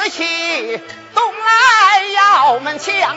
[0.00, 0.80] 此去
[1.14, 3.16] 东来要门墙，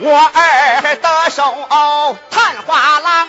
[0.00, 3.28] 我儿得手探花郎，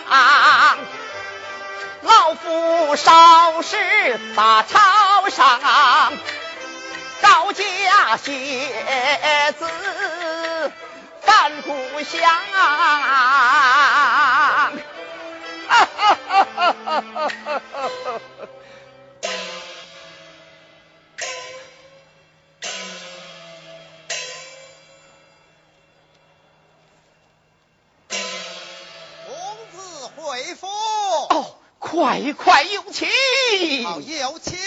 [2.02, 6.12] 老夫少时把朝上，
[7.22, 10.72] 高家学子
[11.22, 12.20] 返故乡。
[12.52, 13.16] 啊啊啊
[15.68, 17.60] 啊啊啊
[31.94, 33.08] 快快有请！
[33.84, 34.58] 好，有请。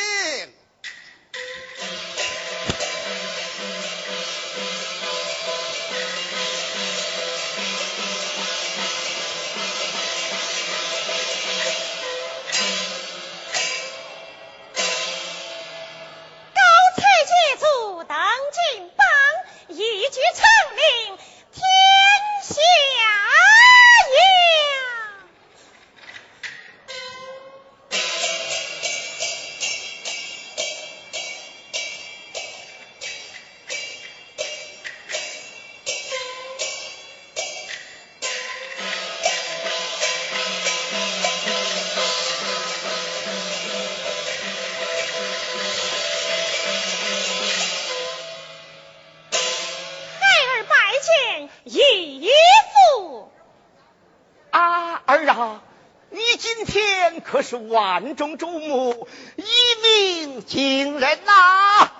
[55.27, 55.61] 儿啊，
[56.09, 61.91] 你今天可是万众瞩目，一鸣惊人呐、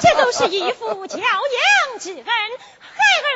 [0.00, 3.28] 这都是一副教养之恩，孩儿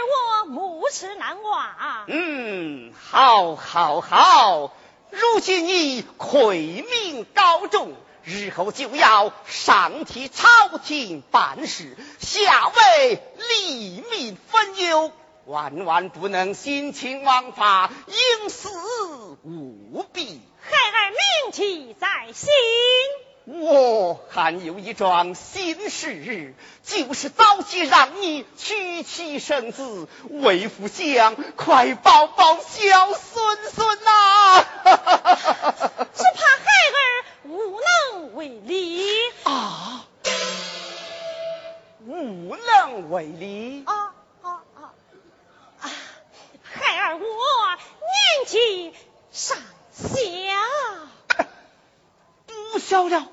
[0.42, 2.04] 我目视难忘。
[2.06, 4.72] 嗯，好，好，好！
[5.10, 7.92] 如今你魁名高中，
[8.24, 10.46] 日后就要上替朝
[10.82, 15.12] 廷办事，下为黎民分忧，
[15.46, 18.70] 万万不能心情枉法，应死
[19.44, 20.40] 务必。
[20.60, 21.18] 孩儿铭
[21.52, 22.48] 记在心。
[23.44, 34.64] 我还有一桩心事，就是早些让你娶妻生子，为父想快抱抱小孙孙呐、
[36.14, 36.96] 只怕孩儿
[37.44, 37.78] 无
[38.12, 39.10] 能为力。
[39.42, 40.06] 啊，
[42.06, 43.84] 无能为力。
[43.84, 44.14] 啊！
[44.40, 44.62] 啊，
[47.14, 48.94] 我年纪
[49.30, 49.56] 尚
[49.92, 50.04] 小。
[52.46, 53.28] 不小了，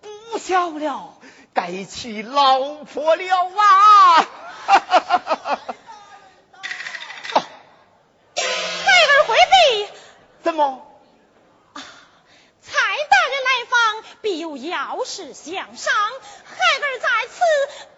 [0.00, 1.14] 不小了，
[1.52, 4.26] 该娶老婆了啊！
[8.36, 9.88] 孩儿回避，
[10.42, 10.86] 怎么？
[12.62, 15.92] 蔡大人来访，必有要事相商，
[16.54, 17.40] 孩儿在此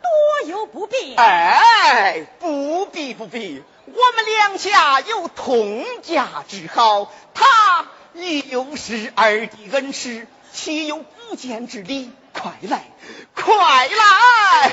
[0.03, 1.17] 多有不便。
[1.17, 12.11] 哎，不必不必，我们两家有通家之好，他又是儿的恩师，岂有不见之理？
[12.32, 12.85] 快来，
[13.35, 14.73] 快来！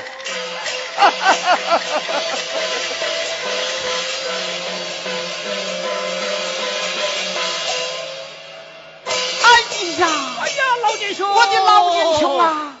[9.42, 9.50] 哎
[9.98, 10.08] 呀，
[10.40, 12.38] 哎呀，老弟兄，我的老英雄！
[12.38, 12.73] 啊！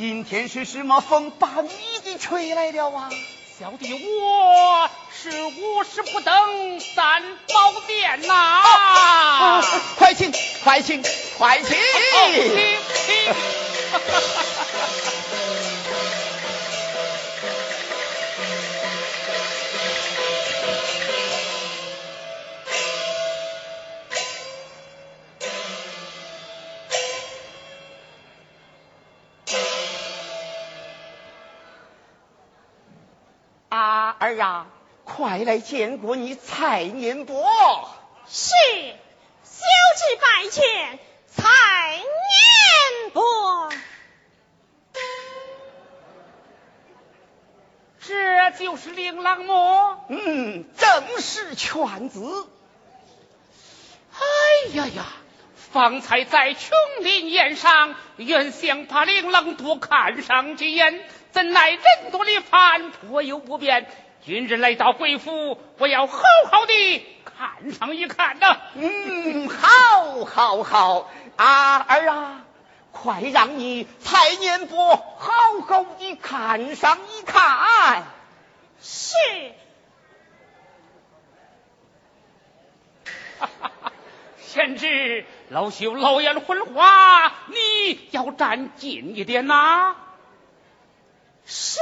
[0.00, 1.68] 今天是什么风把你
[2.02, 3.10] 给吹来了啊？
[3.58, 9.62] 小弟我是五十不登三宝殿呐、啊！
[9.98, 10.32] 快请，
[10.64, 11.02] 快请，
[11.36, 11.76] 快请
[34.30, 34.66] 儿啊，
[35.04, 37.44] 快来见过你蔡年伯。
[38.28, 38.50] 是，
[39.42, 39.64] 小
[39.96, 41.48] 侄拜见蔡
[41.96, 43.72] 年伯。
[48.00, 50.04] 这就是令郎么？
[50.08, 52.48] 嗯，正是犬子。
[54.12, 54.20] 哎
[54.74, 55.06] 呀呀！
[55.72, 56.72] 方才在琼
[57.02, 61.00] 林宴上，原想把令郎多看上几眼，
[61.30, 63.88] 怎奈人多的烦，颇有不便。
[64.22, 68.60] 今日来到贵府，我要好好的看上一看呐。
[68.74, 72.44] 嗯，好，好，好，啊儿啊，
[72.92, 75.32] 快让你蔡年伯好
[75.66, 78.04] 好的看上一看。
[78.78, 79.14] 是。
[83.38, 83.92] 哈哈哈，
[84.38, 85.24] 贤侄。
[85.48, 89.96] 老朽老眼昏花，你要站近一点呐。
[91.46, 91.80] 是。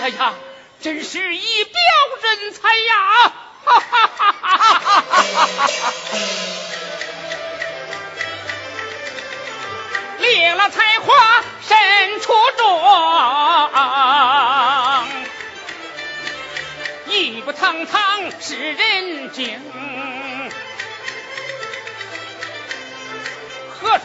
[0.00, 0.34] 哎呀，
[0.80, 1.72] 真是一表
[2.22, 3.32] 人才呀！
[3.64, 4.80] 哈哈哈哈哈
[5.58, 5.92] 哈！
[10.18, 12.64] 令了才华身出众，
[17.06, 19.60] 义不堂堂是人精，
[23.80, 24.04] 何处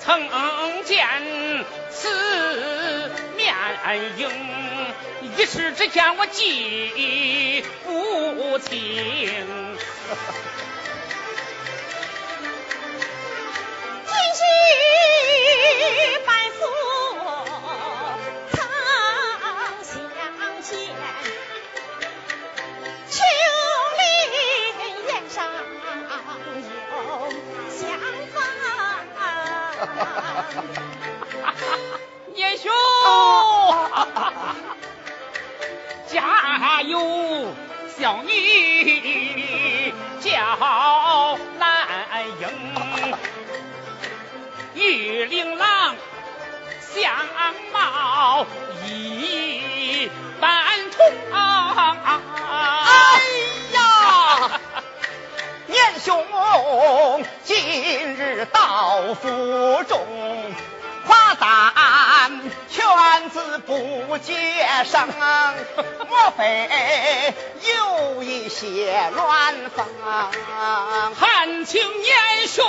[0.00, 0.30] 曾
[0.84, 1.06] 见
[1.90, 3.10] 此
[3.84, 4.28] 面影？
[5.36, 9.76] 一时之间我记不清。
[16.26, 16.28] 拜
[16.58, 16.60] 父
[18.52, 18.56] 曾
[19.82, 19.92] 相
[20.62, 20.72] 见，
[23.10, 23.14] 秋
[23.98, 24.02] 林
[25.08, 25.36] 宴上
[26.72, 27.30] 有
[27.70, 27.78] 相
[28.32, 28.36] 逢。
[38.34, 41.68] 小女叫兰
[42.40, 42.42] 英。
[44.74, 45.94] 玉玲郎
[46.80, 47.14] 相
[47.72, 48.44] 貌
[48.84, 50.10] 一
[50.40, 51.06] 般同。
[51.32, 53.20] 哎
[53.72, 54.60] 呀，
[55.66, 56.24] 年兄
[57.44, 60.03] 今日到府中，
[63.34, 64.32] 犬子不接
[64.84, 65.08] 生，
[66.08, 67.34] 莫非
[67.64, 69.84] 有一些乱风？
[71.18, 72.64] 汉卿年兄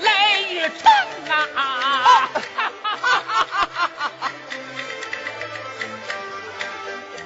[0.00, 0.92] 来一场。
[1.56, 2.28] 啊！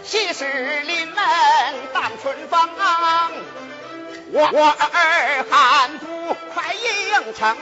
[0.04, 0.45] 西施
[0.83, 1.16] 临门
[1.92, 2.71] 当春风，
[4.31, 7.57] 我我儿汉不快应承。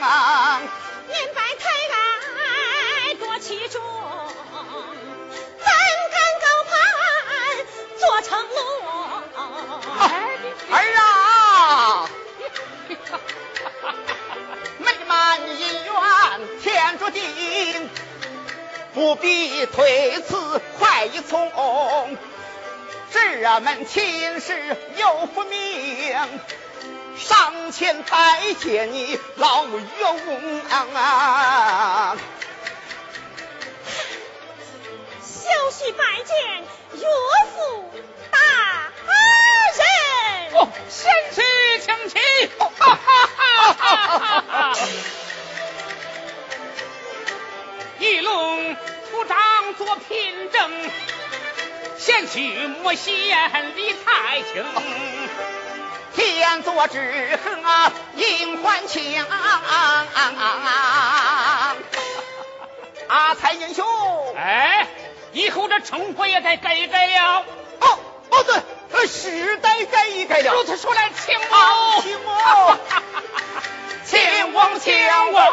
[8.31, 8.57] 成龙。
[10.71, 12.07] 儿啊，
[14.79, 15.93] 美满姻缘
[16.61, 17.89] 天注定，
[18.93, 21.51] 不必推辞，快一从。
[23.11, 26.39] 这门亲事有不明，
[27.17, 31.50] 上前拜见你老岳翁、啊。
[48.31, 48.77] 一龙
[49.09, 49.37] 出帐
[49.77, 50.71] 做凭证，
[51.97, 54.63] 贤婿莫嫌礼太轻。
[56.15, 59.21] 天作之合，应还清。
[63.07, 63.85] 啊，蔡英雄，
[64.37, 64.87] 哎，
[65.33, 67.43] 以后这称呼也得改一改了。
[67.81, 70.53] 哦哦，对，是得改一改了。
[70.53, 72.77] 如此说来，请我，请我。
[74.05, 74.93] 请王，请
[75.33, 75.47] 王，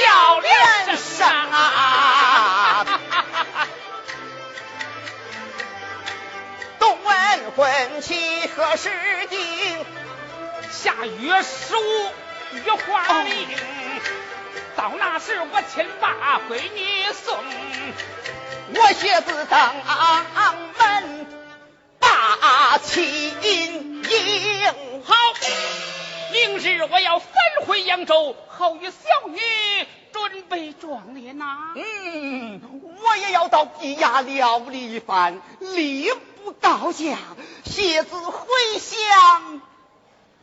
[0.00, 2.86] 叫连上啊！
[6.78, 8.90] 东问婚期何时
[9.28, 9.86] 定？
[10.70, 11.80] 下月十五
[12.64, 13.48] 月花令，
[14.76, 17.36] 到那时我亲把闺女送。
[18.72, 19.74] 我写字当
[20.78, 21.26] 门
[21.98, 23.04] 把亲
[23.42, 24.02] 迎。
[25.04, 25.14] 好。
[26.32, 27.32] 明日我要返
[27.66, 29.38] 回扬州，好与小女
[30.12, 31.72] 准备壮烈呐。
[31.76, 32.60] 嗯，
[33.02, 36.10] 我也要到地衙料理一番，礼
[36.44, 37.16] 不到家，
[37.64, 38.46] 谢子回
[38.78, 39.60] 乡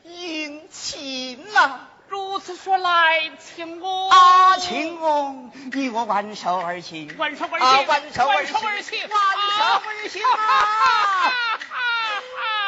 [0.04, 1.82] 迎亲呐。
[2.10, 5.36] 如此说来，请我啊，请我
[5.74, 9.20] 你我挽手而行，挽手而啊行，挽手而行，手而行，挽
[9.58, 11.34] 手而行啊！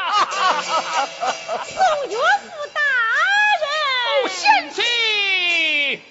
[1.66, 1.78] 宋
[2.10, 2.18] 岳
[4.50, 6.01] 练气，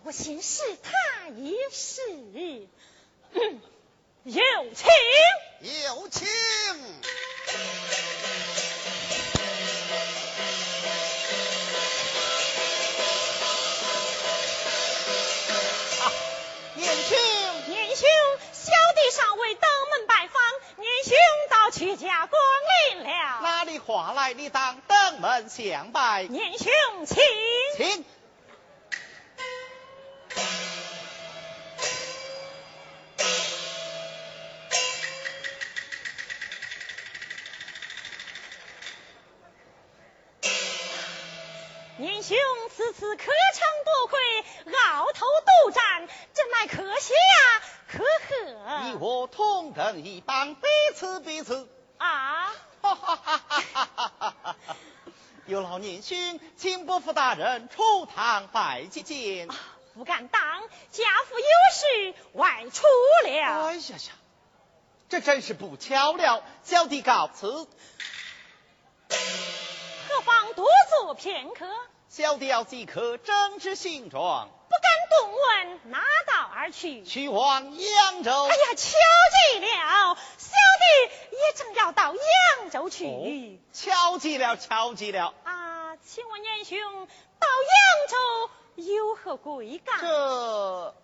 [0.09, 2.00] 我先试他一试。
[3.35, 3.61] 嗯，
[4.25, 4.43] 有
[4.75, 4.87] 请。
[5.61, 6.27] 有请。
[16.75, 17.19] 年兄，
[17.67, 18.09] 年兄，
[18.55, 20.43] 小弟尚未登门拜访，
[20.79, 21.15] 年兄
[21.50, 22.41] 到屈家光
[22.95, 23.41] 临了。
[23.43, 24.33] 哪里话来？
[24.33, 26.73] 你当登门相拜，年兄，
[27.05, 27.19] 请。
[27.77, 28.07] 请。
[42.28, 42.37] 兄
[42.76, 43.32] 此次可逞
[43.87, 44.20] 多亏，
[44.70, 45.25] 鳌头
[45.64, 48.04] 斗战，真乃可喜呀，可
[48.82, 51.66] 你我同等一帮，彼此彼此。
[51.97, 52.52] 啊！
[52.82, 54.56] 哈哈哈哈哈哈！
[55.47, 59.49] 有劳年兄，请伯父大人出堂拜见见。
[59.94, 62.87] 不敢当，家父有事外出
[63.25, 63.73] 了哎了。
[63.73, 63.99] 呀呀，
[65.08, 67.66] 这真是不巧了，小弟告辞。
[69.08, 71.66] 何妨多坐片刻？
[72.09, 77.05] 小弟要即刻整治行状，不敢动问，拿道而去？
[77.05, 78.45] 去往扬州。
[78.47, 78.97] 哎呀，巧
[79.53, 80.49] 极了，小
[80.79, 83.07] 弟也正要到扬州去。
[83.07, 85.35] 哦，巧极了，巧极了。
[85.45, 87.07] 啊，请问严兄
[87.38, 88.50] 到扬州
[88.83, 90.00] 有何贵干？
[90.00, 90.95] 这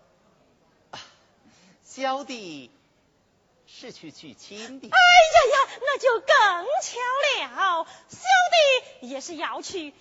[1.83, 2.71] 小弟
[3.67, 4.87] 是去娶亲的。
[4.87, 6.27] 哎呀呀，那就更
[6.81, 6.97] 巧
[7.45, 8.17] 了，小
[8.99, 9.93] 弟也是要去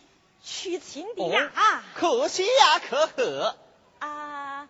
[0.44, 1.50] 娶亲的呀。
[1.56, 3.56] 哦可惜呀，可贺。
[3.98, 4.68] 啊，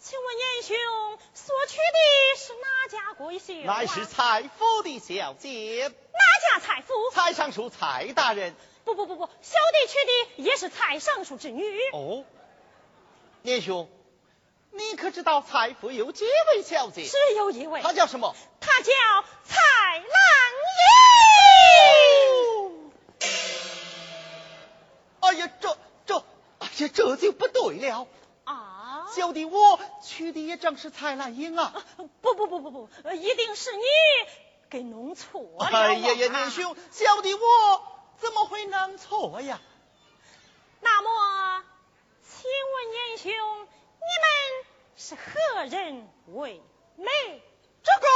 [0.00, 0.76] 请问严兄
[1.34, 3.80] 所娶的是哪家贵秀、啊？
[3.80, 6.94] 乃是蔡府的小姐，哪家蔡府？
[7.12, 8.56] 蔡尚书蔡大人。
[8.84, 11.62] 不不不不，小弟娶的也是蔡尚书之女。
[11.92, 12.24] 哦，
[13.42, 13.88] 严兄，
[14.70, 17.06] 你可知道蔡府有几位小姐？
[17.06, 18.34] 只有一位，她叫什么？
[18.60, 18.92] 她叫
[19.44, 20.08] 蔡兰英。
[25.32, 26.18] 哎呀，这这，
[26.58, 28.06] 哎呀，这就不对了。
[28.44, 29.06] 啊？
[29.16, 31.72] 小弟我娶的也正是蔡兰英啊！
[32.20, 33.82] 不不不不不，呃一定是你
[34.68, 35.64] 给弄错了。
[35.64, 37.40] 哎呀呀，年兄，小弟我
[38.18, 39.58] 怎么会弄错呀？
[40.82, 41.64] 那么，
[42.22, 44.26] 请问严兄，你们
[44.96, 46.60] 是何人为
[46.96, 47.08] 媒？
[47.82, 48.08] 这个。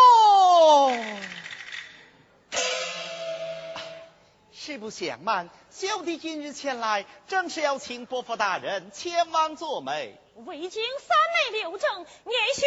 [4.53, 10.19] 实不相瞒，小弟今日前来，正是要请伯父大人前往做媒。
[10.47, 12.65] 未经三媒六证，年兄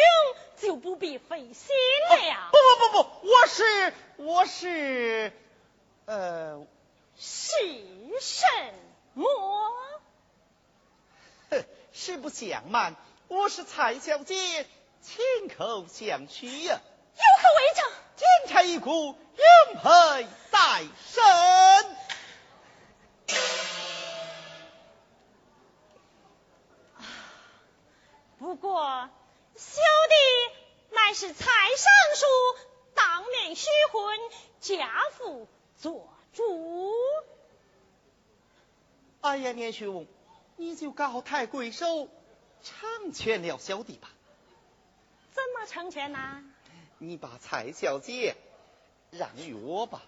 [0.60, 1.74] 就不必费心
[2.08, 2.52] 了。
[2.52, 5.32] 不不不不，我是我是，
[6.04, 6.64] 呃，
[7.18, 7.56] 是
[8.20, 8.46] 什
[9.14, 9.26] 么？
[11.50, 12.94] 哼实不相瞒，
[13.26, 14.68] 我是蔡小姐
[15.02, 16.80] 亲口相许呀、
[17.16, 17.84] 有何为证？
[18.14, 19.16] 金钗一股，
[19.72, 21.96] 永佩在身。
[28.50, 29.08] 不过，
[29.54, 32.26] 小弟乃是蔡尚书
[32.96, 34.18] 当面许婚，
[34.58, 35.46] 家父
[35.78, 36.92] 做主。
[39.20, 40.04] 哎呀，年兄，
[40.56, 42.08] 你就高抬贵手，
[42.64, 44.10] 成全了小弟吧。
[45.30, 46.42] 怎么成全呢、
[46.98, 48.34] 你把蔡小姐
[49.12, 50.02] 让与我吧。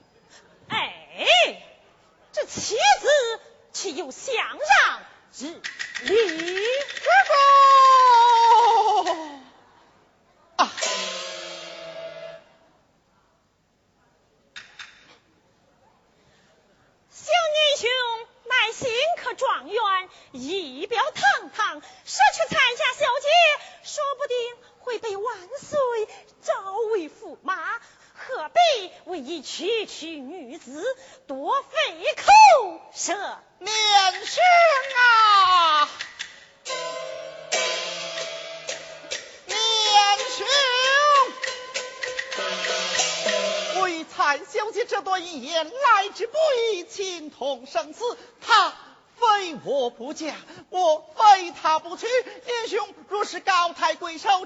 [0.69, 1.63] 哎，
[2.33, 3.41] 这妻子
[3.73, 5.01] 岂有相让
[5.31, 5.47] 之
[6.03, 6.67] 理？
[7.35, 8.02] 啊！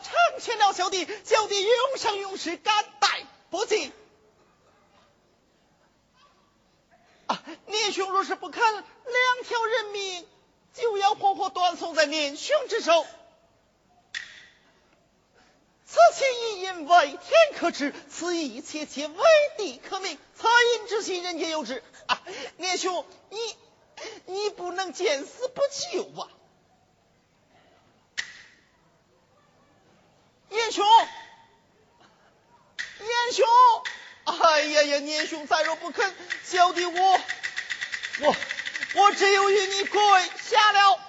[0.07, 3.93] 成全了小弟，小弟永生永世感戴不尽。
[7.27, 8.85] 啊，年兄若是不肯，两
[9.45, 10.25] 条人命
[10.75, 13.05] 就要活活断送在年兄之手。
[15.89, 17.21] 此情一因为天
[17.57, 19.25] 可知，此意切切为
[19.57, 20.19] 地可明。
[20.39, 21.83] 恻隐之心，人皆有之。
[22.07, 22.23] 啊，
[22.59, 23.39] 年兄，你
[24.27, 26.29] 你不能见死不救啊！
[30.57, 30.87] 年兄，
[32.99, 33.47] 年兄，
[34.25, 36.15] 哎呀呀，年兄再若不肯，
[36.45, 37.21] 小弟我
[38.21, 38.37] 我
[38.95, 40.01] 我只有与你跪
[40.49, 41.06] 下了。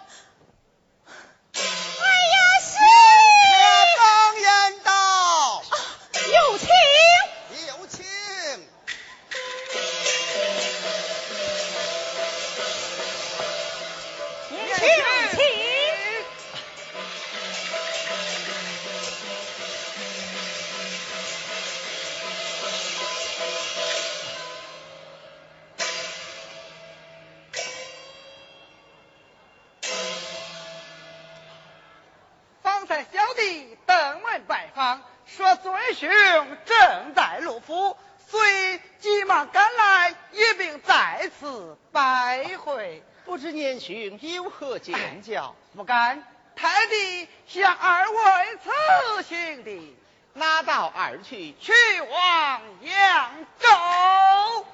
[44.79, 45.55] 见教？
[45.75, 46.23] 不敢，
[46.55, 49.95] 太弟向二位此行的，
[50.33, 51.53] 拉到二去？
[51.59, 54.65] 去往扬州。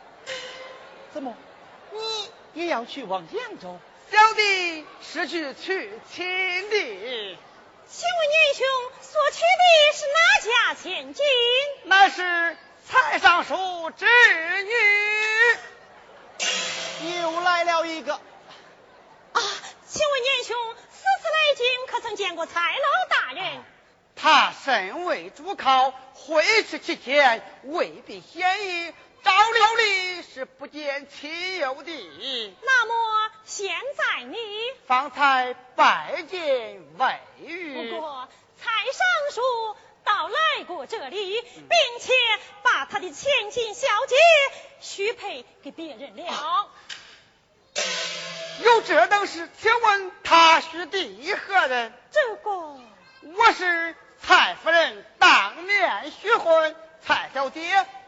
[1.13, 1.35] 怎么，
[1.91, 3.79] 你也要去往扬州？
[4.11, 7.37] 小弟是去娶亲的，
[7.87, 8.65] 请问年兄
[9.01, 9.63] 所娶的
[9.93, 11.25] 是哪家千金？
[11.85, 14.05] 那是蔡尚书之
[14.63, 14.71] 女。
[17.21, 18.19] 又来了一个。
[19.93, 20.57] 啊，请问年兄
[20.91, 23.63] 此次来京可曾见过蔡老大人？
[24.15, 28.91] 他他身为主考，会试期间未必显意，
[29.23, 32.55] 照料里是不见其有的。
[32.61, 34.37] 那么现在你
[34.87, 38.27] 方才拜见魏玉，不过
[38.57, 42.13] 蔡尚书到来过这里，并且
[42.63, 44.15] 把他的千金小姐
[44.79, 46.71] 许配给别人了。
[48.61, 51.91] 有这等事，请问他是第何人？
[52.11, 57.61] 这个我是蔡夫人当面许婚，蔡小姐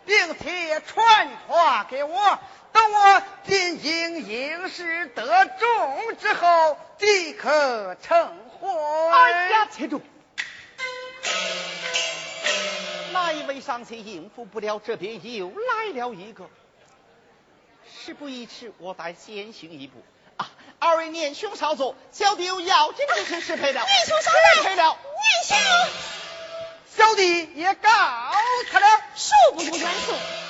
[0.05, 2.39] 并且传话给我，
[2.71, 9.11] 等我进京应试得中之后，即可成婚。
[9.11, 10.01] 哎呀，且住！
[13.11, 16.49] 哪一位上卿应付不了，这边又来了一个。
[17.89, 20.03] 事不宜迟，我待先行一步。
[20.79, 23.81] 啊，二位年兄稍坐，小弟有要紧之事失陪了。
[23.81, 24.83] 年兄稍待，陪了。
[24.83, 25.57] 年兄，
[26.97, 27.89] 小弟也告
[28.69, 28.87] 辞了。
[29.15, 30.44] 恕不如远送。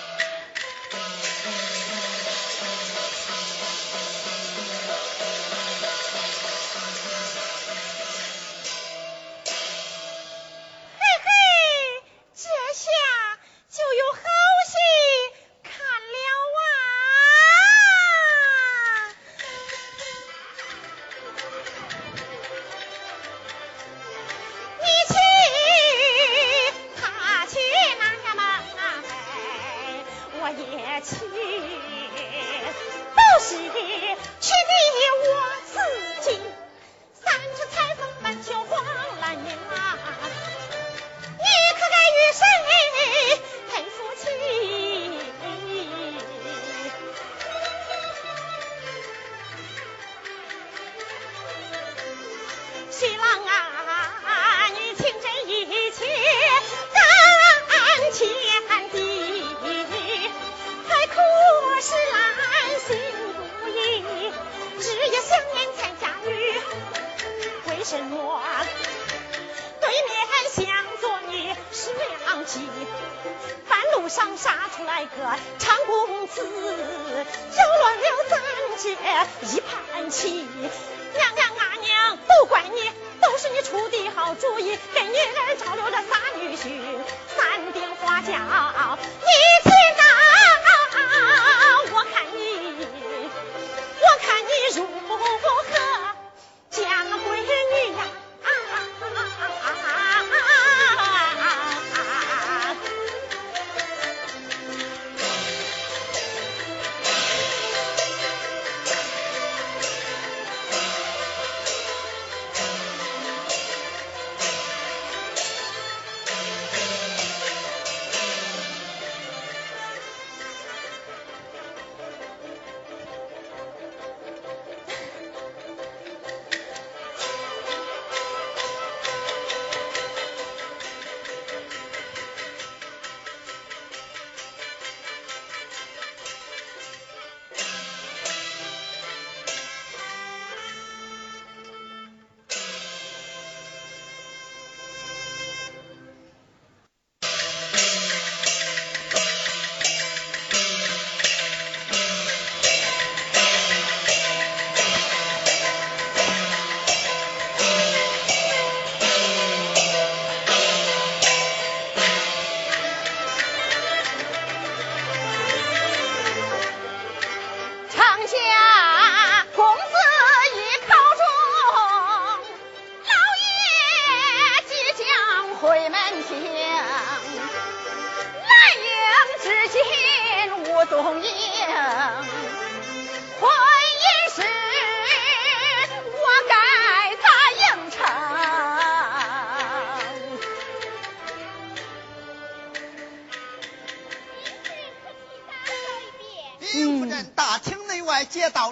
[198.35, 198.67] 知道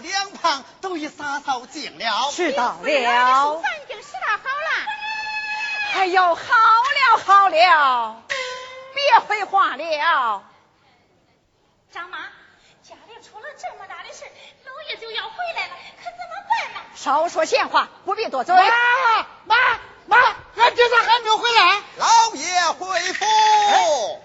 [2.82, 4.70] 了，饭已经吃到好了。
[5.96, 8.24] 哎呦，好了好了，
[8.94, 10.44] 别废话了。
[11.94, 12.18] 张妈，
[12.84, 14.26] 家里出了这么大的事，
[14.66, 16.80] 老爷就要回来了，可怎么办呢？
[16.96, 18.54] 少说闲话，不必多嘴。
[18.56, 18.66] 妈
[19.46, 19.56] 妈
[20.08, 20.18] 妈，
[20.58, 21.82] 俺爹咋还没有回来？
[21.98, 23.26] 老爷回府。
[23.26, 24.20] 哎，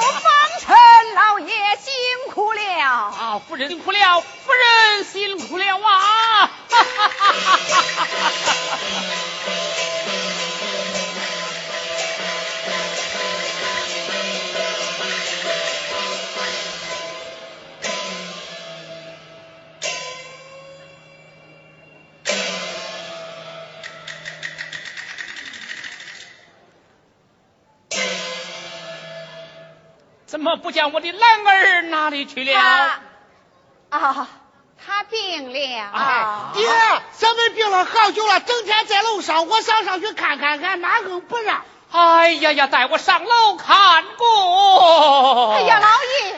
[0.00, 0.76] 方臣
[1.14, 2.60] 老爷辛苦了。
[2.82, 5.80] 啊，夫人辛苦了，夫人辛苦了啊！
[5.80, 8.32] 哈哈哈哈哈哈
[30.52, 33.00] 么不见我的兰儿哪里去了？
[33.88, 34.28] 啊，
[34.84, 35.90] 他病了。
[35.94, 36.68] 哎爹，
[37.12, 41.62] 咱们病了好久了，整天在楼上，我想上去看看，俺妈硬不让。
[41.90, 45.54] 哎呀呀，带我上楼看过。
[45.54, 45.88] 哎呀，老
[46.26, 46.34] 爷，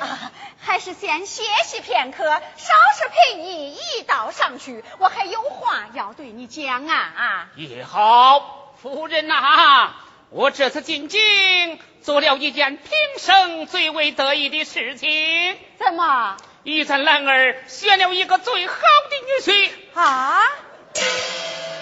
[0.00, 0.18] 啊，
[0.62, 7.46] 还是先歇息片刻，稍事陪你一道上去，我还有话要对你讲啊。
[7.56, 9.94] 也好，夫人呐、
[10.30, 20.42] 我这次进京做了一件平生最为得意的事情，怎么玉簪兰儿选了一个最好的女婿，啊？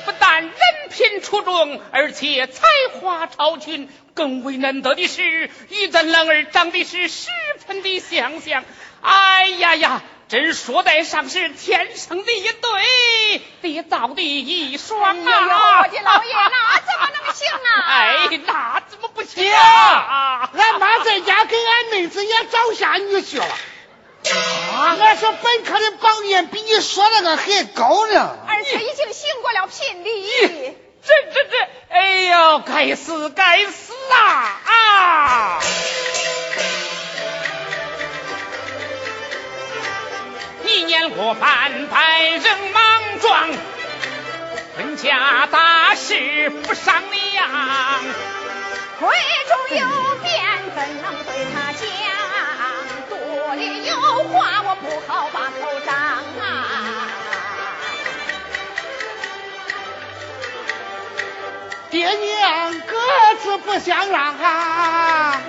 [0.04, 0.52] 不但人
[0.90, 2.62] 品出众，而且才
[3.00, 3.88] 华超群。
[4.12, 7.30] 更为难得的是，玉簪兰儿长得是十
[7.66, 8.64] 分的相像。
[9.00, 10.02] 哎呀呀，
[10.34, 15.78] 真说得上是天生的一对，缔造的一双啊！
[15.78, 17.70] 我的老爷，那怎么能行啊？
[17.86, 20.50] 哎，那怎么不行，啊？
[20.52, 23.44] 俺妈在家给俺妹子也找下女婿了。
[23.44, 28.36] 啊，俺说本科的榜眼比你说那个还高呢。
[28.48, 30.76] 而且已经行过了聘礼。
[31.06, 35.60] 这这这，哎呦，该死该死啊啊！
[40.66, 43.48] 一年过半百人莽撞，
[44.76, 48.00] 婚嫁大事不商量。
[49.00, 49.06] 闺
[49.48, 49.86] 中有
[50.22, 50.32] 变，
[50.74, 51.82] 怎能对他讲？
[53.10, 53.12] 肚
[53.54, 56.42] 里有话，我不好把口张啊。
[61.90, 62.96] 爹娘各
[63.40, 65.40] 自不相让啊！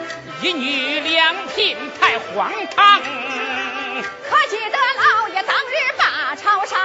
[0.42, 3.02] 一女两聘太荒唐，
[4.02, 6.78] 可记得老爷当日把朝上，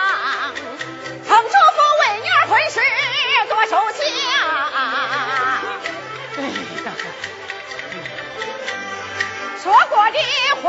[1.26, 2.80] 曾嘱咐为女儿婚事
[3.48, 4.00] 多收下。
[6.36, 6.40] 哎
[6.84, 6.88] 呀，
[9.60, 10.18] 说过的
[10.62, 10.68] 话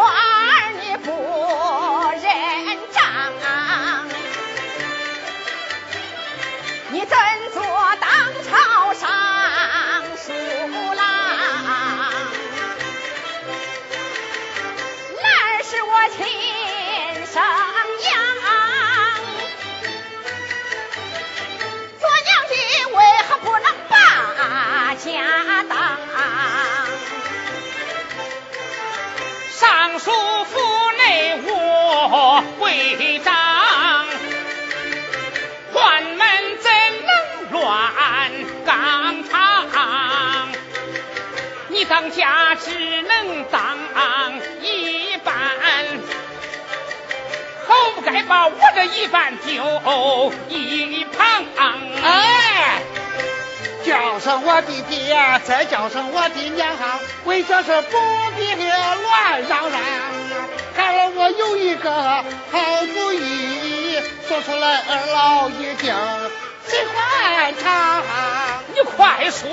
[41.92, 43.78] 当家只能当
[44.62, 45.36] 一半，
[47.68, 51.28] 好不该把我这一半丢一旁。
[52.02, 52.82] 哎，
[53.84, 56.74] 叫声我的爹，再叫声我的娘，
[57.26, 57.98] 为这事不
[58.38, 59.82] 必乱嚷嚷。
[60.74, 64.00] 孩儿我有一个好主意，
[64.30, 65.94] 说出来二老一定
[66.68, 68.61] 喜欢尝。
[68.74, 69.50] 你快说！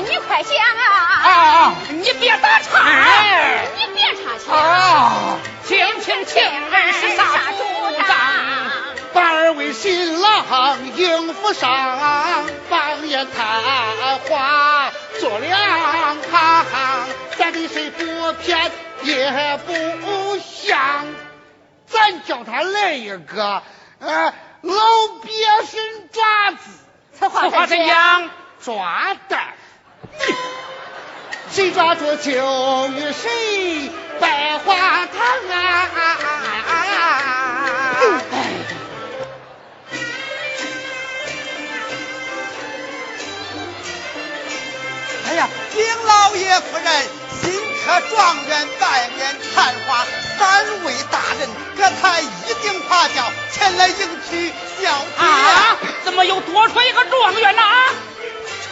[0.00, 1.28] 你快讲啊！
[1.28, 2.78] 啊你别打岔！
[2.78, 5.38] 哎你别插腔，啊！
[5.64, 7.62] 请请请，儿是啥主
[7.96, 8.08] 张？
[9.14, 13.62] 把二位新郎迎府上，榜眼谈
[14.28, 15.58] 话做两
[16.30, 18.70] 行，咱的谁不偏
[19.02, 21.06] 也不像，
[21.86, 23.62] 咱叫他来一个
[24.00, 24.74] 呃老
[25.22, 25.30] 鳖
[25.70, 25.80] 神
[26.12, 26.70] 爪子
[27.18, 28.30] 此话怎讲？
[28.64, 29.54] 抓蛋，
[31.50, 35.20] 谁抓住就与谁百花堂
[35.50, 35.88] 啊！
[45.26, 46.86] 哎呀，丁老爷夫人、
[47.40, 47.50] 新
[47.84, 50.06] 科状元、拜年探花
[50.38, 53.96] 三位大人，这才一顶花轿前来迎
[54.30, 54.84] 娶小
[55.18, 55.24] 姐。
[55.24, 55.76] 啊！
[56.04, 57.62] 怎么又多出一个状元呐？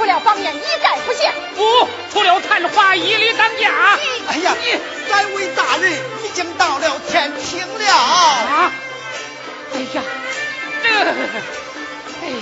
[0.00, 1.30] 除了谎言一概不行。
[1.54, 3.98] 不，除了探花一里当家。
[4.28, 5.92] 哎呀，你三位大人
[6.24, 7.92] 已经到了天庭了。
[7.92, 8.72] 啊！
[9.74, 10.02] 哎呀，
[10.82, 10.88] 这，
[12.22, 12.34] 哎呀，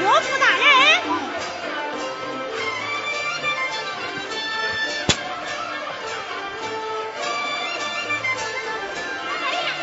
[0.00, 0.64] 国父大人。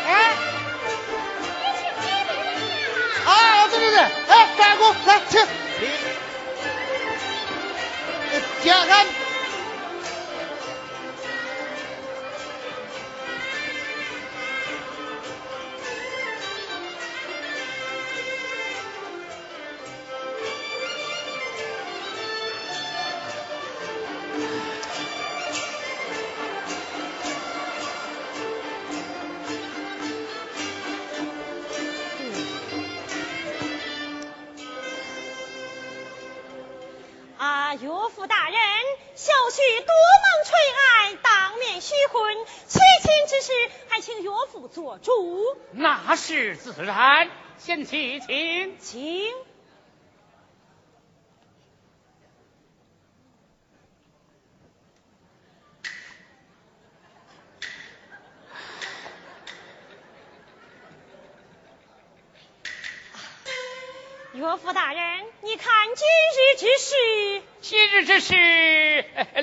[0.08, 0.47] 哎。
[3.28, 4.00] 아, 어들이네.
[4.00, 5.36] 아, 까고, 라트.
[5.36, 5.88] 이, 이,
[8.64, 9.27] 이, 이,
[44.58, 45.12] 父做主。
[45.70, 48.76] 那是自然，先起请。
[48.80, 49.22] 请。
[64.34, 69.42] 岳父大人，你看今日之事，今日之事，呃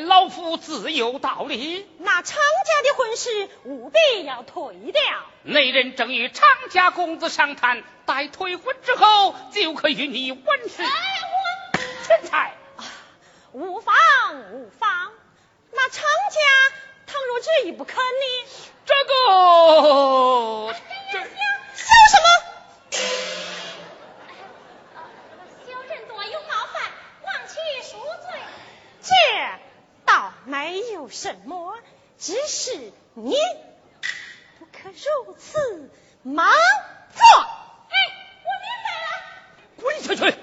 [0.57, 1.87] 自有道理。
[1.99, 5.01] 那常家的婚事务必要退掉。
[5.43, 10.83] 内人正与常家公子商谈，待退婚之后，就可与你完事。
[10.83, 10.89] 哎，
[11.73, 12.55] 我钱财
[13.51, 13.95] 无妨
[14.53, 15.11] 无妨。
[15.71, 16.39] 那常家
[17.05, 18.01] 倘若执意不肯呢？
[18.85, 20.73] 这个
[21.11, 21.25] 这笑
[22.11, 22.27] 什么？
[25.67, 26.75] 小人多有冒犯，
[27.23, 27.89] 望其恕
[28.21, 28.27] 罪。
[29.01, 29.44] 这倒
[30.45, 31.75] 没有什么，
[32.17, 32.75] 只是
[33.13, 33.35] 你
[34.59, 35.89] 不可如此
[36.21, 36.47] 莽
[37.15, 37.27] 撞。
[37.89, 37.95] 哎，
[38.43, 39.07] 我明白了。
[39.81, 40.37] 滚下去！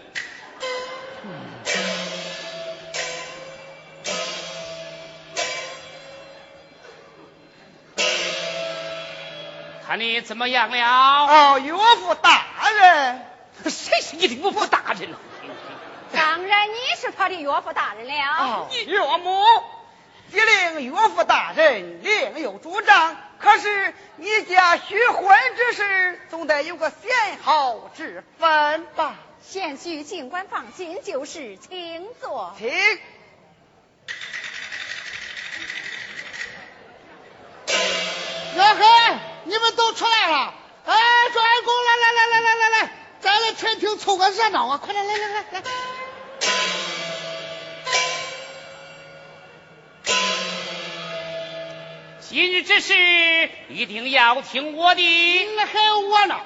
[9.87, 10.77] 看你怎么样了？
[11.27, 13.25] 哦，岳父大人，
[13.65, 15.19] 谁是你的岳父大人呢？
[16.13, 18.15] 当然你是他的岳父大人了。
[18.39, 19.45] 哦，岳母，
[20.33, 29.17] 既令岳父大人另有主张，可是你家许婚之事，总得有个先后之分吧？
[29.43, 32.55] 贤婿尽管放心，就是请坐。
[32.57, 32.71] 请。
[38.57, 40.55] 哟嘿，你们都出来了！
[40.87, 40.95] 哎，
[41.33, 44.79] 庄二公，来来来来来来来，咱来前厅凑个热闹啊！
[44.83, 45.63] 快点，来来来来。
[52.33, 52.95] 今日之事
[53.69, 56.41] 一定要听我的，那还有我呢。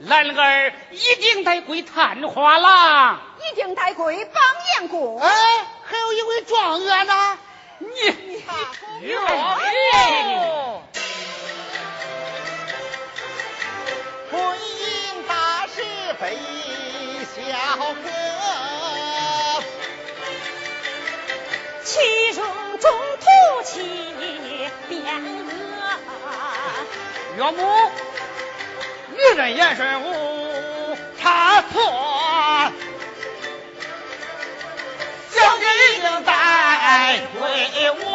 [0.00, 3.22] 兰儿一定得归探花郎。
[3.40, 4.42] 一定得归榜
[4.76, 5.18] 眼公。
[5.18, 5.30] 哎，
[5.86, 7.38] 还有一位状元呢。
[7.78, 7.88] 你
[9.00, 9.32] 岳哎
[14.30, 15.82] 婚姻大事
[16.20, 16.36] 非
[17.24, 18.10] 小可。
[21.82, 22.44] 其中
[22.78, 23.80] 中途起
[24.88, 25.48] 变恶，
[27.36, 27.58] 岳母，
[29.10, 31.82] 女人言顺无差错，
[35.30, 35.64] 小姐
[35.96, 36.30] 一定带
[37.38, 37.42] 归
[38.04, 38.13] 我。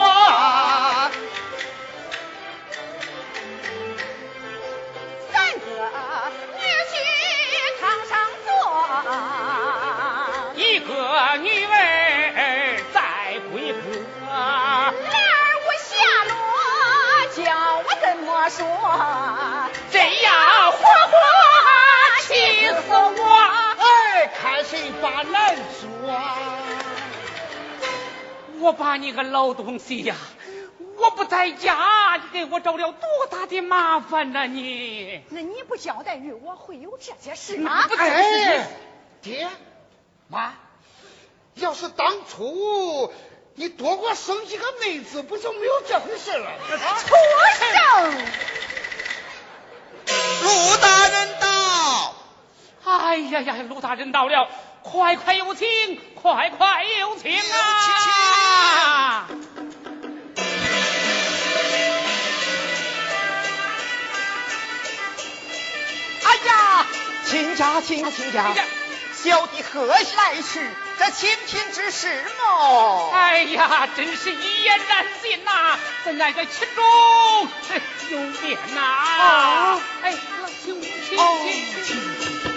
[28.69, 30.15] 我把你个老东西呀！
[30.97, 35.23] 我不在家，你给我找了多大的麻烦呐、你！
[35.29, 37.87] 那你不交代于我，会有这些事吗？
[37.87, 38.67] 不哎，
[39.23, 39.49] 爹
[40.27, 40.53] 妈，
[41.55, 43.11] 要是当初
[43.55, 46.51] 你多给我生几个妹子，不就没有这回事了？
[46.69, 48.13] 出生。
[50.43, 52.13] 陆大人到，
[52.85, 54.47] 哎呀呀，陆大人到了，
[54.81, 55.67] 快快有请，
[56.15, 59.27] 快快有请啊！
[66.23, 66.85] 哎呀，
[67.25, 68.55] 亲家亲家亲家，
[69.23, 70.71] 小弟何时来迟？
[70.97, 73.11] 这清贫之事么？
[73.13, 82.48] 哎呀，真是一言难尽呐、怎奈这其中哎有变呐、啊哎，老请请哦请请。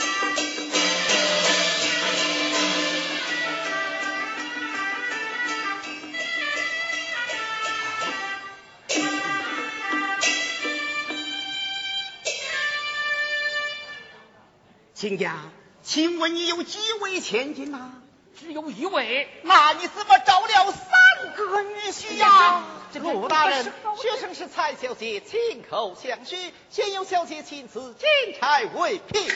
[15.02, 15.34] 亲家，
[15.82, 17.90] 请问你有几位千金呐？
[18.38, 19.28] 只有一位。
[19.42, 22.62] 那你怎么招了三个女婿呀？
[23.00, 23.64] 陆大人，
[24.00, 29.26] 学生是蔡小姐亲口相许，现有小姐亲自金钗为聘。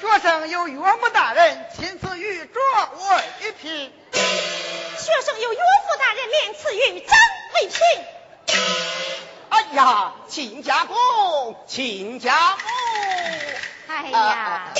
[0.00, 2.60] 学生有岳母大人亲自与着
[3.40, 3.92] 为聘。
[4.10, 7.16] 学生有岳父大人连赐与张
[7.54, 7.78] 为聘。
[9.50, 12.81] 哎呀，亲家公，亲家母。
[13.94, 14.72] 哎呀，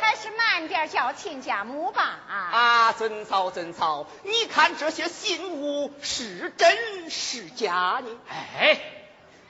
[0.00, 2.18] 还是慢点叫亲家母吧。
[2.28, 4.06] 啊，遵操遵操。
[4.22, 8.08] 你看这些信物是真是假呢？
[8.30, 8.80] 哎，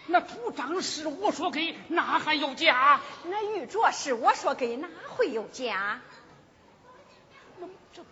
[0.06, 3.00] 那主张是我说给，哪还有假？
[3.22, 6.00] 那玉镯是我说给，哪会有假？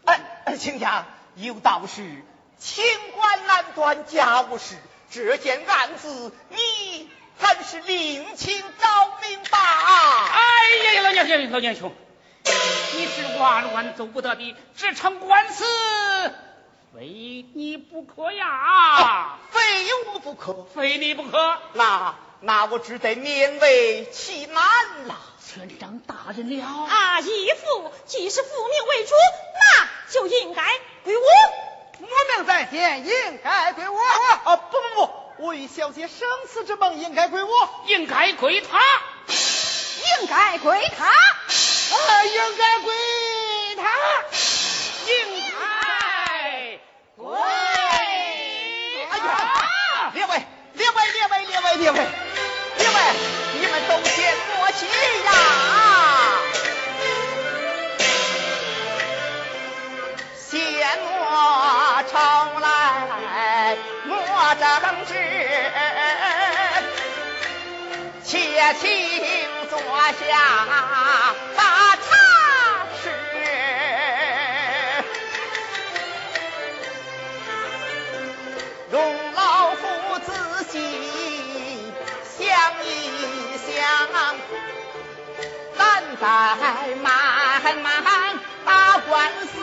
[0.04, 1.04] 哎，亲家
[1.34, 2.22] 有道是，
[2.58, 4.76] 清官难断家务事。
[5.10, 9.58] 这件案子，你还是另请高明吧。
[9.58, 11.92] 哎呀呀，老年兄，老年兄，
[12.44, 15.64] 你是万万走不得的，这场官司
[16.94, 18.46] 非你不可呀！
[18.46, 19.60] 啊非
[20.12, 21.58] 我不可，非你不可。
[21.74, 24.64] 那那我只得勉为其难
[25.06, 25.16] 了。
[25.40, 26.64] 村长大人了。
[26.64, 29.14] 啊，义父既是父命为主，
[29.54, 30.62] 那就应该
[31.04, 31.22] 归我。
[31.98, 32.06] 母
[32.36, 33.98] 命在先，应该归我。
[34.44, 34.56] 啊，
[35.38, 37.50] 我与小姐生死之盟应该归我，
[37.86, 38.78] 应该归他，
[39.28, 42.94] 应该归他，啊，应该归
[43.76, 43.82] 他，
[45.06, 46.78] 应该
[47.16, 47.36] 归。
[49.10, 51.98] 哎呀，列位，列位，列位，列位，列位，
[52.78, 52.94] 列位，
[53.60, 54.86] 你们都先过去
[55.24, 55.75] 呀。
[64.58, 65.12] 莫争执，
[68.24, 68.30] 且
[68.80, 68.84] 请
[69.68, 70.24] 坐下
[71.56, 71.60] 把
[71.96, 72.00] 茶
[73.02, 73.04] 吃。
[78.90, 78.94] 容
[79.34, 79.42] 老
[79.74, 79.82] 夫
[80.20, 80.32] 仔
[80.70, 80.72] 细
[82.24, 82.34] 想
[82.82, 82.86] 一
[83.58, 83.68] 想，
[85.76, 85.80] 咱
[86.18, 86.24] 再
[86.96, 87.04] 慢
[87.82, 88.04] 慢
[88.64, 88.68] 打
[89.06, 89.12] 官
[89.52, 89.54] 司。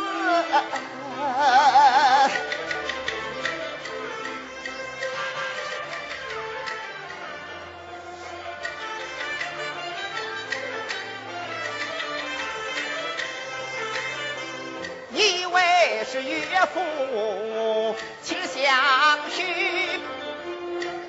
[16.04, 16.38] 为是岳
[16.74, 19.41] 父亲相许，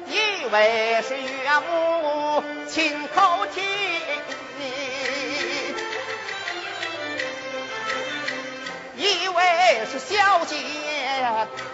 [0.07, 1.27] 一位是岳
[1.69, 3.65] 母亲口听。
[8.97, 10.57] 一位是小姐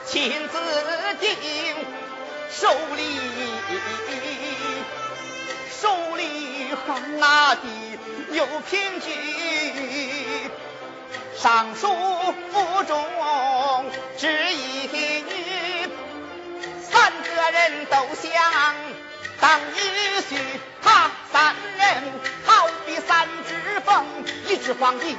[0.07, 0.59] 亲自
[1.19, 1.31] 定，
[2.51, 3.05] 手里
[5.79, 6.23] 手里
[6.87, 7.61] 还拿的
[8.33, 9.11] 有凭据，
[11.43, 11.89] 尚书
[12.53, 13.03] 府中
[14.19, 14.89] 只一
[15.23, 15.89] 女，
[16.83, 18.75] 三个人都想
[19.41, 19.81] 当女
[20.21, 20.37] 婿，
[20.83, 22.03] 他三人
[22.45, 24.05] 好比三只凤，
[24.49, 25.17] 一只黄应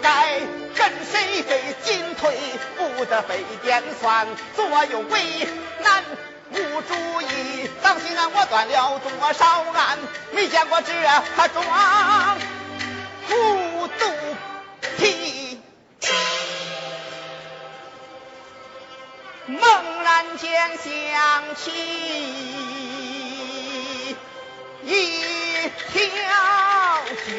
[0.00, 0.40] 该
[0.74, 2.34] 跟谁飞，进退
[2.78, 5.46] 不得被点算，左右为
[5.82, 6.02] 难
[6.50, 7.68] 无主意。
[7.82, 9.98] 当心啊，我断了多少案，
[10.32, 10.94] 没见过这
[11.48, 12.38] 桩
[13.28, 14.06] 糊涂
[14.96, 15.47] 皮。
[19.48, 19.58] 猛
[20.02, 21.70] 然间想起
[24.84, 25.98] 一条
[27.24, 27.32] 句。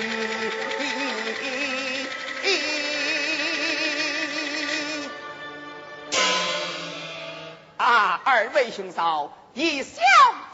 [7.77, 10.01] 啊，二位兄嫂，以小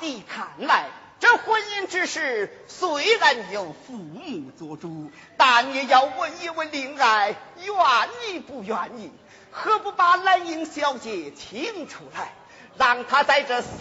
[0.01, 0.89] 弟看来，
[1.21, 7.33] 这婚姻之事虽然有父母做主，但也要问一问令爱
[7.63, 9.09] 愿意不愿意。
[9.57, 12.33] 何不把兰英小姐请出来，
[12.77, 13.71] 让她在这三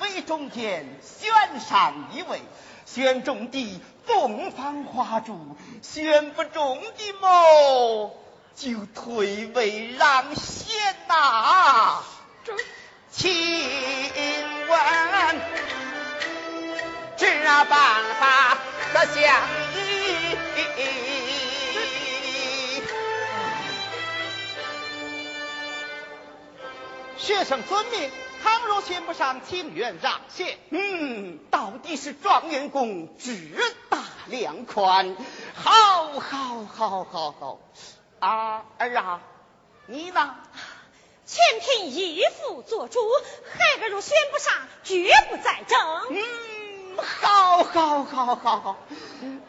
[0.00, 2.42] 位中间选上一位，
[2.84, 8.14] 选中的凤凰花烛，选不中的么
[8.54, 10.76] 就退位让贤
[11.08, 12.02] 呐、
[12.44, 12.52] 这
[13.10, 13.26] 请
[14.68, 14.78] 问
[17.16, 18.58] 这办法
[18.92, 19.14] 可相
[19.74, 21.23] 宜？
[27.24, 28.10] 学生遵命。
[28.42, 30.58] 倘若选不上，情愿让贤。
[30.68, 33.56] 嗯，到底是状元公志
[33.88, 35.16] 大量宽，
[35.54, 37.58] 好，好，好，好，好。
[38.18, 39.20] 啊，儿啊，
[39.86, 40.36] 你呢？
[41.24, 43.00] 全凭义父做主，
[43.54, 44.52] 孩儿若选不上，
[44.82, 45.80] 绝不再争。
[46.10, 48.76] 嗯，好，好，好，好，好。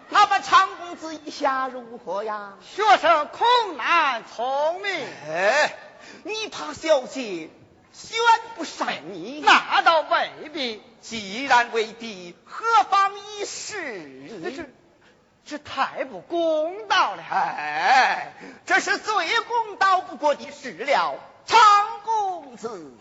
[0.07, 2.53] 那么常公子意下如何呀？
[2.61, 5.05] 学生恐难聪明。
[5.28, 5.76] 哎，
[6.23, 7.49] 你怕小姐
[7.95, 8.17] 选
[8.55, 9.41] 不上你？
[9.41, 10.81] 那倒未必。
[11.01, 14.41] 既然为敌，何妨一试？
[14.55, 14.65] 这
[15.45, 17.23] 这太不公道了。
[17.23, 18.33] 哎，
[18.65, 21.59] 这是最公道不过的事了，常
[22.03, 22.91] 公子。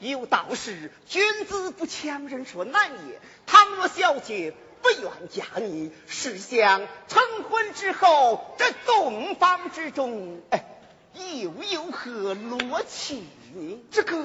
[0.00, 3.20] 有道是，君子不强人所难也。
[3.46, 4.58] 倘若小姐不
[5.00, 10.64] 愿嫁你，是想成婚之后，这洞房之中，哎，
[11.14, 13.16] 又有何乐趣
[13.54, 13.84] 呢？
[13.90, 14.16] 这个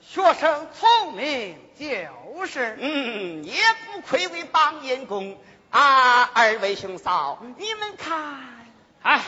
[0.00, 3.54] 学生聪明就是，嗯，也
[3.92, 5.38] 不愧为榜眼公
[5.70, 6.22] 啊！
[6.22, 8.66] 二位兄嫂，你们看，
[9.02, 9.22] 哎。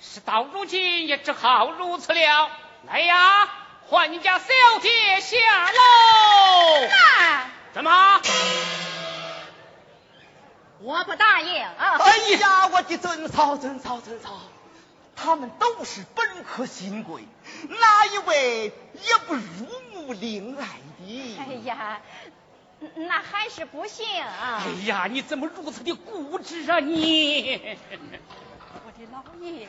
[0.00, 2.50] 事到如今也只好如此了。
[2.86, 3.48] 来呀，
[3.90, 4.46] 唤你家小
[4.82, 5.36] 姐下
[5.72, 6.86] 楼。
[6.86, 8.20] 来，怎么？
[10.80, 11.64] 我不答应。
[11.64, 14.40] 哎呀，我的尊嫂，尊嫂，尊嫂，
[15.16, 17.22] 他们都是本科新贵，
[17.68, 19.40] 哪一位也不入
[19.94, 20.66] 目领爱
[21.00, 21.38] 的？
[21.38, 22.00] 哎呀，
[22.94, 24.06] 那还是不行。
[24.22, 27.78] 哎呀，你怎么如此的固执啊你？
[29.06, 29.68] 老爷，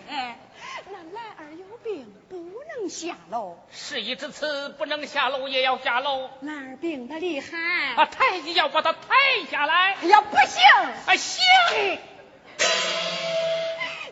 [0.90, 3.58] 那兰儿有病，不能下楼。
[3.72, 6.30] 事已至此，不能下楼也要下楼。
[6.42, 7.58] 兰儿病得厉害，
[7.96, 9.00] 啊，抬要把他抬
[9.52, 9.94] 下来。
[9.96, 10.64] 哎呀，不行！
[11.06, 11.44] 啊，行！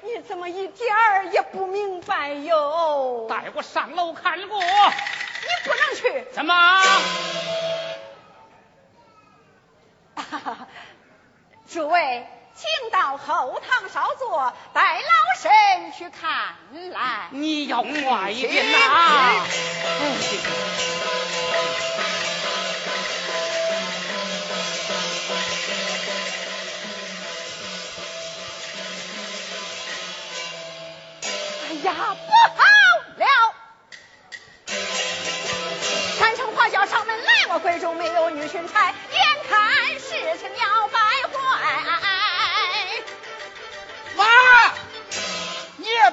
[0.04, 3.26] 你怎么一点儿也不明白哟？
[3.28, 4.60] 带我上楼看过。
[4.60, 6.26] 你不能去。
[6.32, 6.56] 怎么？
[11.68, 12.26] 诸位。
[12.58, 16.56] 请到后堂稍坐，待老身去看
[16.92, 17.28] 来。
[17.30, 19.46] 你要快一点呐！
[31.70, 32.64] 哎呀，不好
[33.18, 33.26] 了！
[36.18, 41.00] 三城花轿上门来，我闺中没有女裙钗，眼看事情要败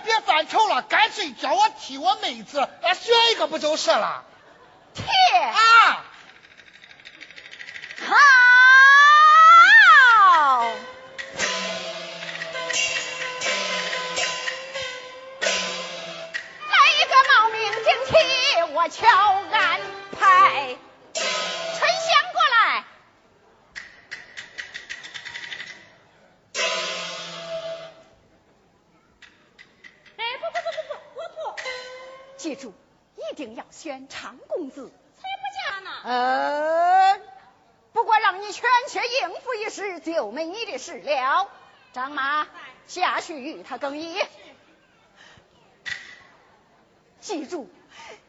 [0.05, 4.25] 别犯愁了，干脆叫我替我妹子选一个不就是了？
[4.95, 6.05] 替啊！
[8.07, 8.15] 好，
[16.69, 18.13] 来一个冒名顶替，
[18.75, 19.07] 我瞧
[19.53, 19.81] 安
[20.19, 20.77] 排。
[33.35, 35.91] 定要选长公子，才不嫁呢。
[36.05, 37.21] 呃，
[37.93, 41.49] 不过让你全且应付一时，就没你的事了。
[41.93, 42.47] 张妈，
[42.87, 44.21] 下去与他更衣。
[47.21, 47.69] 记住，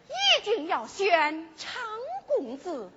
[0.08, 1.82] 一定要选长
[2.28, 2.92] 公子。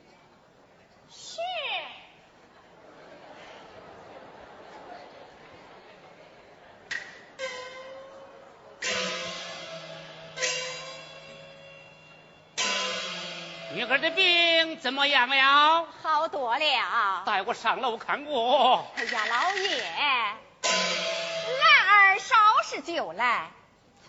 [13.95, 15.86] 儿的病怎么样了？
[16.03, 17.22] 好多了。
[17.24, 18.91] 带我上楼看过。
[18.97, 19.82] 哎呀，老爷，
[21.61, 23.51] 兰儿稍时就来。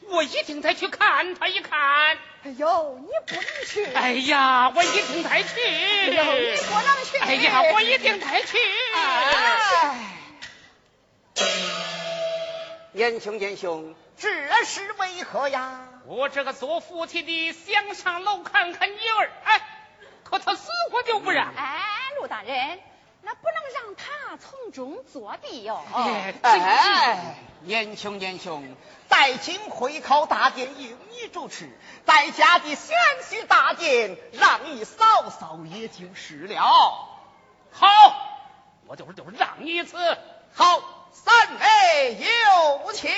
[0.07, 2.17] 我一定得去看他一看。
[2.43, 3.86] 哎呦，你不能去。
[3.93, 5.61] 哎呀，我一定得去。
[5.61, 7.17] 哎呦，你不能去。
[7.17, 8.57] 哎呀，我一定得去。
[8.95, 10.15] 哎
[12.93, 14.30] 严兄，严兄，这
[14.65, 15.82] 是为何呀？
[16.05, 19.61] 我这个做父亲的想上楼看看女儿，哎，
[20.23, 21.53] 可他死活就不让。
[21.55, 21.86] 哎，
[22.19, 22.79] 陆大人，
[23.21, 25.83] 那不能让他从中作弊哟。
[26.41, 27.35] 哎，
[27.65, 28.77] 严兄，严兄，
[29.09, 31.69] 待今会考大典由你主持，
[32.05, 32.95] 在家的选
[33.29, 37.09] 婿大典让你嫂嫂也就是了。
[37.73, 37.87] 好，
[38.87, 39.97] 我就是就是让你一次。
[40.53, 40.81] 好，
[41.11, 43.11] 三位有请。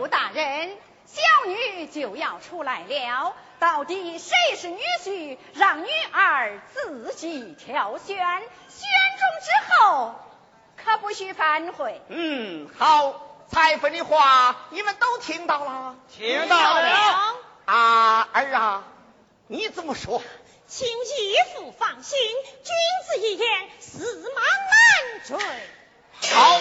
[0.00, 8.88] 陆大人，小女就要出来了，到底谁是女婿，让女儿自己挑选，选
[9.18, 10.14] 中之后
[10.82, 12.00] 可不许反悔。
[12.08, 17.36] 嗯，好，裁缝的话你们都听到了，听到了。
[17.66, 18.84] 啊儿啊，
[19.48, 20.22] 你怎么说？
[20.66, 22.18] 请义父放心，
[22.64, 22.74] 君
[23.06, 24.00] 子一言，驷
[24.34, 25.38] 马难追。
[26.34, 26.58] 好，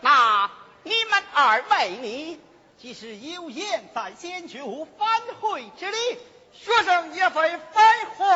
[0.00, 0.50] 那
[0.82, 2.40] 你们二位呢？
[2.78, 5.96] 即使有言在先，绝无反悔之理。
[6.52, 8.26] 学生也非反悔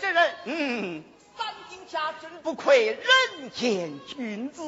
[0.00, 0.34] 之人。
[0.44, 1.04] 嗯，
[1.36, 4.62] 三经家真不愧人间君子。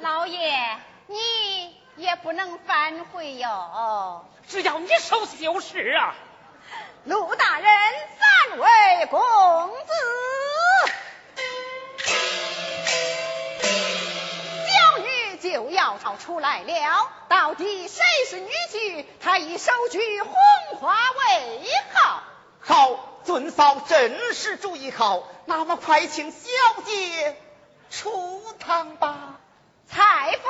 [0.00, 4.24] 老爷，你也不能反悔哟。
[4.48, 6.14] 只要你受修饰啊！
[7.04, 7.70] 陆大人，
[8.18, 9.92] 三位公子，
[15.52, 17.10] 就要逃出来了。
[17.28, 19.04] 到底谁是女婿？
[19.20, 20.34] 他以手举红
[20.80, 22.22] 花为号。
[22.60, 25.24] 好，尊嫂真是主意好。
[25.44, 26.48] 那么快请小
[26.86, 27.36] 姐
[27.90, 29.40] 出堂吧。
[29.86, 30.48] 财夫，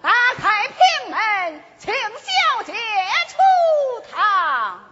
[0.00, 4.89] 打开平门，请小姐出堂。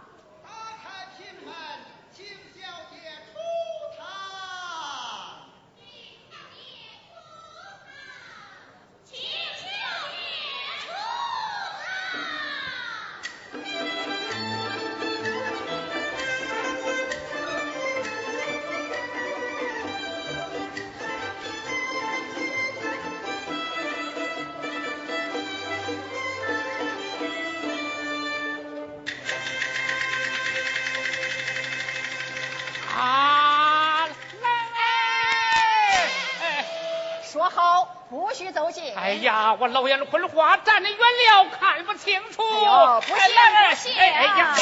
[38.29, 38.95] 不许走近。
[38.95, 42.43] 哎呀，我老眼昏花，站得远了看不清楚。
[42.43, 44.55] 不行来不行哎哎呀，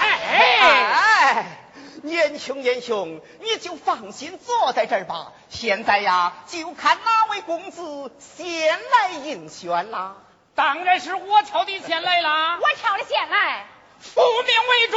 [0.00, 0.08] 哎。
[1.34, 1.46] 哎，
[2.02, 5.32] 年兄年兄，你就放心坐在这儿吧。
[5.50, 10.16] 现在呀，就看哪位公子先来应选啦。
[10.54, 13.66] 当然是我挑的先来啦，我挑的先来，
[14.02, 14.96] 复命为主。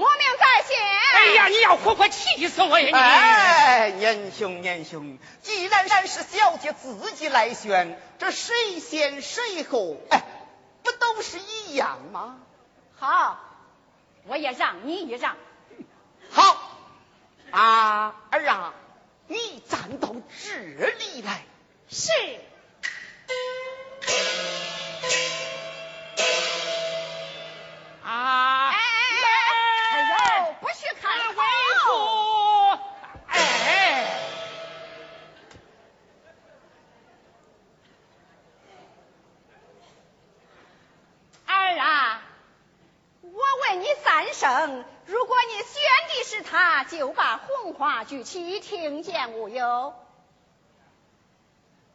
[0.00, 0.78] 我命在先。
[1.14, 2.92] 哎呀，你要活活气死我呀你！
[2.92, 10.22] 哎，年兄年兄，既然然是小姐自己来选，这谁先谁后，哎，
[10.82, 12.38] 不都是一样吗？
[12.98, 13.38] 好，
[14.26, 15.36] 我也让你一让。
[16.30, 16.56] 好，
[17.50, 18.74] 啊儿啊，
[19.26, 21.44] 你站到这里来。
[21.88, 22.10] 是。
[45.06, 49.94] 如果你选的是他，就把红花举起，听见无有？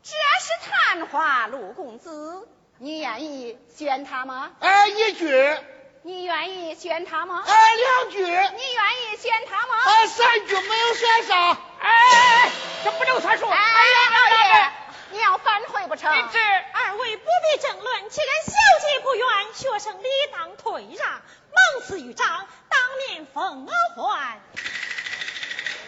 [0.03, 2.47] 这是探花陆公子，
[2.77, 4.51] 你愿意选他吗？
[4.59, 5.57] 哎，一句，
[6.01, 7.43] 你愿意选他吗？
[7.45, 9.75] 哎，两句，你愿意选他吗？
[9.85, 11.57] 哎，三句没有选上。
[11.79, 12.51] 哎，
[12.83, 13.47] 这不能算数。
[13.47, 14.27] 哎哎呀，老
[14.59, 14.71] 爷，，
[15.11, 16.11] 你要反悔不成？
[16.11, 21.21] 二位不必争论，既然小姐不愿，学生理当退让，
[21.53, 22.79] 蒙此于长，当
[23.09, 23.73] 面封而
[24.03, 24.39] 还。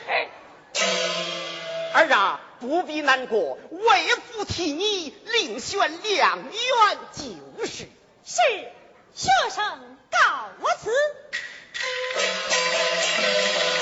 [0.08, 0.30] 哎，
[1.94, 6.52] 儿啊，不必难过，为父替你另选良缘
[7.14, 7.88] 就是。
[8.26, 8.42] 是，
[9.14, 10.92] 学生告我辞。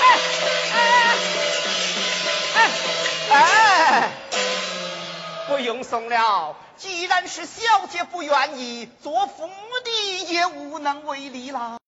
[0.00, 0.04] 哎
[0.72, 1.01] 哎，
[5.62, 6.56] 不用送了。
[6.76, 9.54] 既然是小姐不愿意，做父母
[9.84, 11.81] 的也无能为力了。